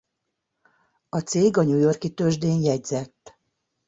A 1.09 1.19
cég 1.19 1.57
a 1.57 1.63
New 1.63 1.77
York-i 1.79 2.13
tőzsdén 2.13 2.61
jegyzett. 2.63 3.37